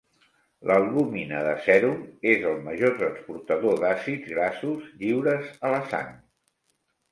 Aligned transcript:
L'albúmina 0.69 1.41
de 1.47 1.51
sèrum 1.65 1.99
és 2.31 2.47
el 2.53 2.57
major 2.69 2.97
transportador 3.03 3.79
d'àcids 3.85 4.33
grassos 4.33 4.91
lliures 5.05 5.55
a 5.71 5.75
la 5.77 5.85
sang. 5.95 6.13